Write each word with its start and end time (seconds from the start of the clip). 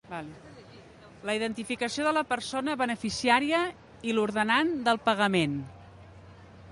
La 1.29 1.35
identificació 1.39 2.07
de 2.07 2.13
la 2.19 2.23
persona 2.31 2.75
beneficiària 2.83 3.59
i 4.09 4.15
l'ordenant 4.19 4.73
del 4.89 5.03
pagament. 5.11 5.57